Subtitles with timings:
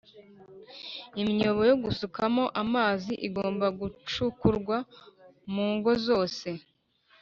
[1.23, 4.77] imyobo yo gusukamo amazi igomba gucukurwa
[5.53, 6.49] mu ngo zose